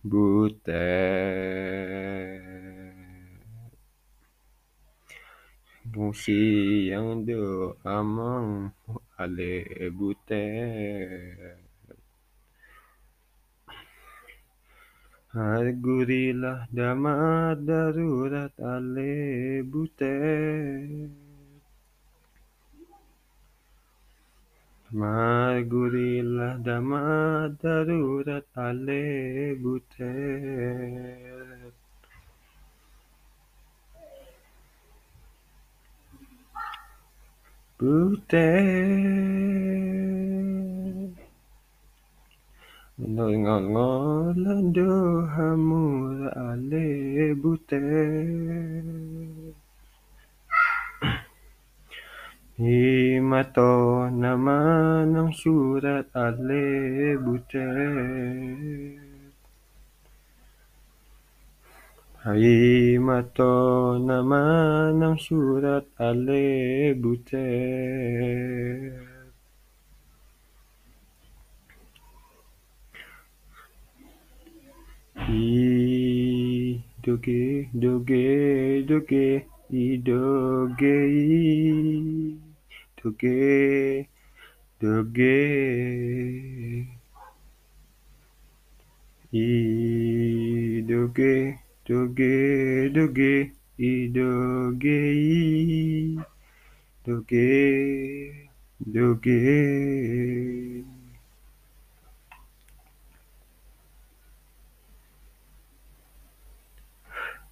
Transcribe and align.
butet 0.00 1.60
Siang 6.10 7.22
do 7.22 7.76
amang 7.86 8.74
ale 9.14 9.62
butet 9.94 11.60
Hargurilah 15.30 16.66
dama 16.74 17.54
darurat 17.54 18.50
ale 18.58 19.62
butet 19.62 21.19
Margurilah 24.90 26.58
dama 26.66 27.46
darurat 27.62 28.42
ale 28.58 29.54
butet. 29.62 31.30
Butet 37.78 38.60
Ngol-ngol-ngolan 43.00 44.74
do 44.76 45.24
hamura 45.32 46.28
ale 46.52 47.32
butet 47.38 47.80
Himato 53.30 54.10
namanang 54.10 55.30
surat 55.30 56.10
ale 56.18 57.14
butet 57.22 58.98
Himato 62.26 63.54
namanang 64.02 65.14
surat 65.14 65.86
ale 65.94 66.90
butet 66.98 68.98
Idoge 76.98 77.70
doge 77.70 78.82
doge 78.82 79.46
idoge 83.00 83.00
idoge 83.00 84.08
doge 84.80 85.36
Idoge 89.32 91.32
doge 91.86 92.90
doge 92.92 93.52
idoge 93.78 94.98
idoge 97.06 97.48
doge 98.92 99.40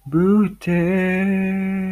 Butet 0.09 1.88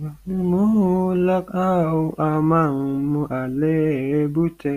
Mulak 0.00 1.52
au 1.52 2.16
amangmu 2.16 3.28
ale 3.28 4.24
butet 4.32 4.72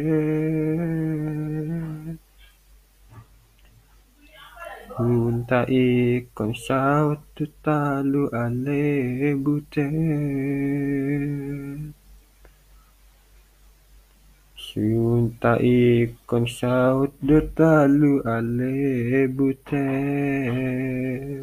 Unta 5.00 5.64
ikon 5.64 6.52
tu 7.36 7.46
talu 7.64 8.28
ale 8.36 8.84
butet 9.40 9.96
Siunta 14.60 15.56
ikon 15.56 16.44
do 17.24 17.40
talu 17.56 18.20
ale 18.28 18.76
butet 19.32 21.43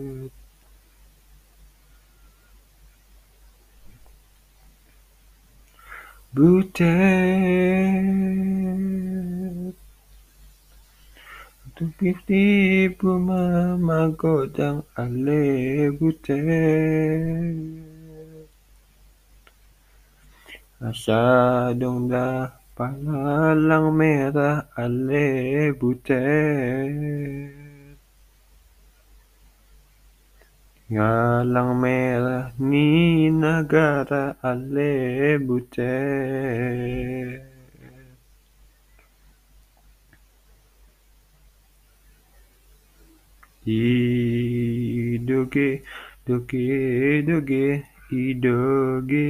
Butet. 6.31 6.87
Tipu 12.27 13.19
mamagodang 13.19 14.87
ale 14.95 15.91
butet. 15.99 16.47
Asadong 20.79 22.07
da 22.07 22.55
palalang 22.79 23.91
merah 23.91 24.71
ale 24.79 25.75
butet. 25.75 26.95
Ngalang 30.95 31.73
merah 31.75 32.55
ni 32.63 33.00
negara 33.51 34.23
ale 34.51 34.91
butet 35.47 37.43
Idoge 43.67 45.69
doge 46.27 47.23
doge 47.29 47.65
idoge 48.11 49.27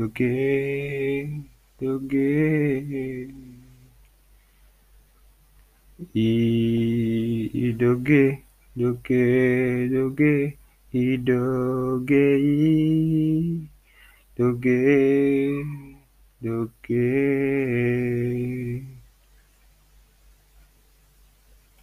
idoge 0.00 0.32
doge. 1.80 2.30
Idoge 7.64 8.22
doge 8.76 9.24
doge 9.92 10.59
idoge 10.92 12.24
idoge 14.34 14.78
doge 16.42 17.19